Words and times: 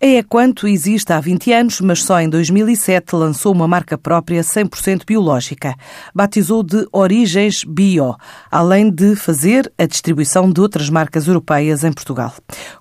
É 0.00 0.22
quanto 0.22 0.66
existe 0.66 1.12
há 1.12 1.20
20 1.20 1.52
anos, 1.52 1.80
mas 1.80 2.02
só 2.02 2.20
em 2.20 2.28
2007 2.28 3.14
lançou 3.14 3.52
uma 3.52 3.68
marca 3.68 3.96
própria 3.96 4.40
100% 4.40 5.06
biológica. 5.06 5.74
Batizou 6.14 6.62
de 6.62 6.86
Origens 6.92 7.64
Bio, 7.64 8.14
além 8.50 8.90
de 8.90 9.16
fazer 9.16 9.72
a 9.78 9.86
distribuição 9.86 10.50
de 10.50 10.60
outras 10.60 10.90
marcas 10.90 11.26
europeias 11.26 11.84
em 11.84 11.92
Portugal. 11.92 12.32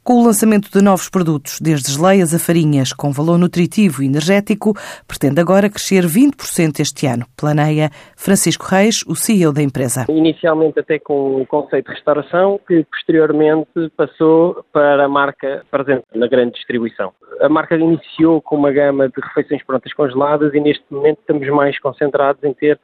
Com 0.04 0.22
o 0.22 0.26
lançamento 0.26 0.72
de 0.72 0.84
novos 0.84 1.10
produtos, 1.10 1.60
desde 1.62 1.92
geleias 1.92 2.34
a 2.34 2.40
farinhas 2.40 2.92
com 2.92 3.12
valor 3.12 3.38
nutritivo 3.38 4.04
e 4.04 4.08
energético, 4.08 4.74
pretende 5.08 5.40
agora 5.40 5.70
crescer 5.70 6.06
20% 6.06 6.80
este 6.80 7.06
ano. 7.06 7.26
Planeia 7.38 7.90
Francisco 8.16 8.66
Reis, 8.66 9.04
o 9.08 9.16
CEO 9.16 9.54
da 9.54 9.62
empresa. 9.62 10.06
Inicialmente 10.10 10.80
até 10.80 11.00
com 11.00 11.42
o 11.42 11.46
conceito 11.46 11.88
de 11.88 11.94
restauração, 11.94 12.60
que 12.68 12.86
posteriormente 12.86 13.70
passou 13.96 14.66
para 14.72 15.06
a 15.06 15.10
marca 15.10 15.64
presente 15.70 16.06
na 16.16 16.28
grande 16.28 16.54
distribuição. 16.54 17.03
A 17.42 17.50
marca 17.50 17.76
iniciou 17.76 18.42
com 18.42 18.56
uma 18.56 18.72
gama 18.72 19.10
de 19.10 19.22
refeições 19.22 19.64
prontas 19.64 19.92
congeladas 19.94 20.54
e 20.54 20.60
neste 20.60 20.84
momento 20.90 21.20
estamos 21.20 21.48
mais 21.50 21.80
concentrados 21.80 22.44
em 22.44 22.54
ter 22.54 22.80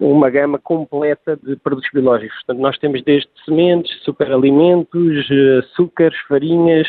uma 0.00 0.30
gama 0.30 0.58
completa 0.58 1.38
de 1.42 1.56
produtos 1.56 1.90
biológicos. 1.92 2.34
Portanto, 2.36 2.62
nós 2.62 2.78
temos 2.78 3.02
desde 3.02 3.28
sementes, 3.44 4.02
superalimentos, 4.02 5.28
açúcares, 5.58 6.18
farinhas, 6.28 6.88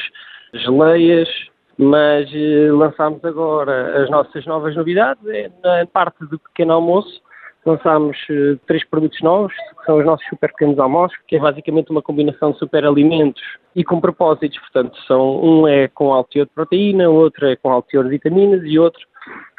geleias, 0.53 1.29
mas 1.77 2.29
eh, 2.33 2.71
lançámos 2.71 3.23
agora 3.25 4.03
as 4.03 4.09
nossas 4.09 4.45
novas 4.45 4.75
novidades 4.75 5.25
é 5.27 5.49
na 5.63 5.85
parte 5.87 6.25
do 6.25 6.37
pequeno 6.37 6.73
almoço. 6.73 7.21
Lançámos 7.65 8.17
eh, 8.29 8.57
três 8.65 8.83
produtos 8.83 9.21
novos, 9.21 9.53
que 9.53 9.85
são 9.85 9.99
os 9.99 10.05
nossos 10.05 10.25
super 10.27 10.49
pequenos 10.51 10.79
almoços, 10.79 11.17
que 11.27 11.35
é 11.35 11.39
basicamente 11.39 11.91
uma 11.91 12.01
combinação 12.01 12.51
de 12.51 12.57
superalimentos 12.57 13.41
e 13.75 13.83
com 13.83 14.01
propósitos. 14.01 14.57
Portanto, 14.59 14.97
são, 15.07 15.43
um 15.43 15.67
é 15.67 15.87
com 15.87 16.11
alto 16.11 16.31
teor 16.31 16.45
de 16.47 16.53
proteína, 16.53 17.09
outro 17.09 17.47
é 17.47 17.55
com 17.55 17.69
alto 17.69 17.87
teor 17.89 18.05
de 18.05 18.09
vitaminas 18.09 18.61
e 18.63 18.79
outro 18.79 19.01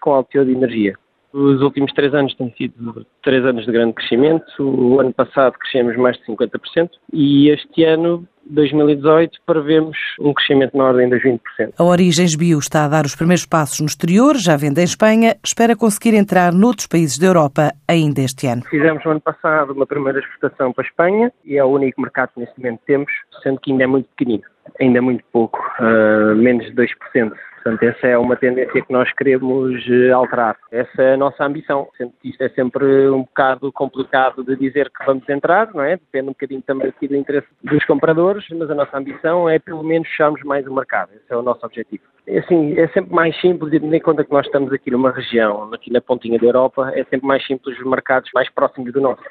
com 0.00 0.12
alto 0.12 0.30
teor 0.30 0.44
de 0.44 0.52
energia. 0.52 0.94
Os 1.32 1.62
últimos 1.62 1.92
três 1.94 2.12
anos 2.12 2.34
têm 2.34 2.52
sido 2.58 3.06
três 3.22 3.44
anos 3.44 3.64
de 3.64 3.72
grande 3.72 3.94
crescimento. 3.94 4.44
O 4.60 5.00
ano 5.00 5.14
passado 5.14 5.54
crescemos 5.58 5.96
mais 5.96 6.16
de 6.18 6.24
50% 6.26 6.90
e 7.12 7.48
este 7.48 7.84
ano 7.84 8.28
2018 8.46 9.38
prevemos 9.46 9.96
um 10.20 10.32
crescimento 10.32 10.76
na 10.76 10.84
ordem 10.84 11.08
dos 11.08 11.22
20%. 11.22 11.40
A 11.78 11.84
Origens 11.84 12.34
Bio 12.34 12.58
está 12.58 12.84
a 12.84 12.88
dar 12.88 13.04
os 13.04 13.14
primeiros 13.14 13.46
passos 13.46 13.80
no 13.80 13.86
exterior, 13.86 14.36
já 14.36 14.56
vende 14.56 14.80
em 14.80 14.84
Espanha, 14.84 15.36
espera 15.44 15.76
conseguir 15.76 16.14
entrar 16.14 16.52
noutros 16.52 16.86
países 16.86 17.18
da 17.18 17.26
Europa 17.26 17.72
ainda 17.88 18.20
este 18.20 18.46
ano. 18.46 18.62
Fizemos 18.68 19.04
no 19.04 19.12
ano 19.12 19.20
passado 19.20 19.72
uma 19.72 19.86
primeira 19.86 20.18
exportação 20.18 20.72
para 20.72 20.84
a 20.84 20.88
Espanha 20.88 21.32
e 21.44 21.56
é 21.56 21.64
o 21.64 21.68
único 21.68 22.00
mercado 22.00 22.30
que 22.34 22.40
neste 22.40 22.58
momento 22.58 22.80
temos, 22.86 23.12
sendo 23.42 23.60
que 23.60 23.70
ainda 23.70 23.84
é 23.84 23.86
muito 23.86 24.08
pequenino, 24.16 24.44
ainda 24.80 24.98
é 24.98 25.00
muito 25.00 25.24
pouco, 25.32 25.58
uh, 25.80 26.34
menos 26.34 26.66
de 26.66 26.72
2%. 26.72 27.32
Portanto, 27.62 27.82
essa 27.84 28.08
é 28.08 28.18
uma 28.18 28.34
tendência 28.34 28.82
que 28.82 28.92
nós 28.92 29.12
queremos 29.12 29.80
eh, 29.88 30.10
alterar. 30.10 30.56
Essa 30.72 31.00
é 31.00 31.14
a 31.14 31.16
nossa 31.16 31.44
ambição. 31.44 31.86
Que 31.96 32.30
isto 32.30 32.42
é 32.42 32.48
sempre 32.48 33.08
um 33.08 33.20
bocado 33.20 33.70
complicado 33.70 34.42
de 34.42 34.56
dizer 34.56 34.90
que 34.90 35.06
vamos 35.06 35.28
entrar, 35.28 35.72
não 35.72 35.80
é? 35.80 35.92
Depende 35.96 36.24
um 36.24 36.32
bocadinho 36.32 36.62
também 36.62 36.88
aqui 36.88 37.06
do 37.06 37.14
interesse 37.14 37.46
dos 37.62 37.84
compradores, 37.84 38.44
mas 38.50 38.68
a 38.68 38.74
nossa 38.74 38.98
ambição 38.98 39.48
é 39.48 39.60
pelo 39.60 39.84
menos 39.84 40.08
fecharmos 40.08 40.42
mais 40.42 40.66
o 40.66 40.74
mercado. 40.74 41.10
Esse 41.14 41.32
é 41.32 41.36
o 41.36 41.42
nosso 41.42 41.64
objetivo. 41.64 42.02
É 42.26 42.40
assim, 42.40 42.76
é 42.76 42.88
sempre 42.88 43.14
mais 43.14 43.40
simples, 43.40 43.72
e 43.72 43.78
tendo 43.78 43.94
em 43.94 44.00
conta 44.00 44.24
que 44.24 44.32
nós 44.32 44.44
estamos 44.44 44.72
aqui 44.72 44.90
numa 44.90 45.12
região, 45.12 45.72
aqui 45.72 45.92
na 45.92 46.00
pontinha 46.00 46.40
da 46.40 46.46
Europa, 46.46 46.90
é 46.96 47.04
sempre 47.04 47.28
mais 47.28 47.46
simples 47.46 47.78
os 47.78 47.86
mercados 47.86 48.28
mais 48.34 48.50
próximos 48.50 48.92
do 48.92 49.00
nosso. 49.00 49.22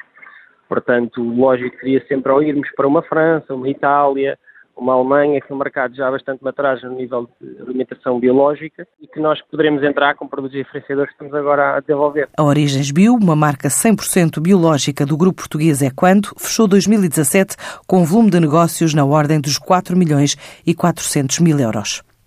Portanto, 0.70 1.22
lógico 1.22 1.76
seria 1.82 2.02
sempre 2.08 2.32
ao 2.32 2.42
irmos 2.42 2.70
para 2.78 2.88
uma 2.88 3.02
França, 3.02 3.54
uma 3.54 3.68
Itália, 3.68 4.40
uma 4.82 4.94
Alemanha, 4.94 5.40
que 5.40 5.52
é 5.52 5.56
um 5.56 5.60
mercado 5.60 5.96
já 5.96 6.10
bastante 6.10 6.44
maturado 6.44 6.82
no 6.90 6.96
nível 6.96 7.30
de 7.40 7.62
alimentação 7.62 8.20
biológica 8.20 8.88
e 9.00 9.08
que 9.08 9.20
nós 9.20 9.40
poderemos 9.44 9.84
entrar 9.84 10.16
com 10.16 10.28
produtos 10.28 10.58
diferenciadores 10.58 11.12
que 11.12 11.24
estamos 11.24 11.34
agora 11.36 11.78
a 11.78 11.80
desenvolver. 11.80 12.28
A 12.36 12.44
Origens 12.44 12.90
Bio, 12.90 13.14
uma 13.14 13.36
marca 13.36 13.70
100% 13.70 14.42
biológica 14.42 15.06
do 15.06 15.16
grupo 15.16 15.42
português 15.42 15.82
Equando, 15.84 16.30
fechou 16.38 16.68
2017 16.68 17.56
com 17.86 18.00
um 18.00 18.06
volume 18.06 18.32
de 18.32 18.40
negócios 18.40 18.94
na 18.94 19.06
ordem 19.06 19.40
dos 19.40 19.60
4 19.60 19.96
milhões 19.96 20.36
e 20.66 20.74
400 20.74 21.40
mil 21.40 21.60
euros. 21.60 22.04